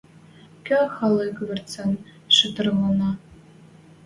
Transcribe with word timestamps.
Кӱ 0.65 0.77
халык 0.95 1.35
верцӹн 1.47 1.91
шытырлана. 2.35 3.11